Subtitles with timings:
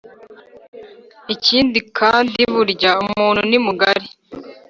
[1.33, 4.07] ikindi kandiburya umuntu ni mugari